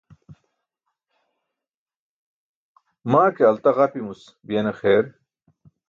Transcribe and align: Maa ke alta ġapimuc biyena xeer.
Maa 3.11 3.29
ke 3.35 3.43
alta 3.47 3.71
ġapimuc 3.77 4.21
biyena 4.47 4.73
xeer. 4.79 5.05